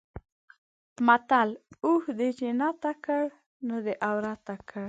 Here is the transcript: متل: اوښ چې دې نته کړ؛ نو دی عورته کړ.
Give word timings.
متل: 1.07 1.49
اوښ 1.85 2.03
چې 2.17 2.31
دې 2.41 2.49
نته 2.59 2.91
کړ؛ 3.05 3.23
نو 3.67 3.75
دی 3.85 3.93
عورته 4.07 4.55
کړ. 4.69 4.79